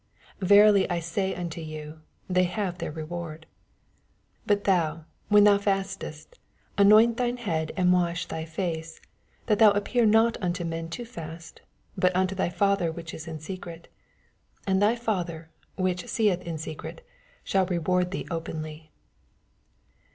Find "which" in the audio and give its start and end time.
12.91-13.13, 15.75-16.07